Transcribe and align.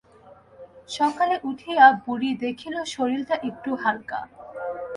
সকালে 0.89 1.35
উঠিয়া 1.49 1.85
বুড়ি 2.03 2.31
দেখিল 2.43 2.75
শরীরটা 2.93 3.35
একটু 3.49 3.69
হালকা। 3.83 4.19